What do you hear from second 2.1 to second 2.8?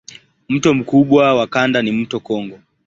Kongo.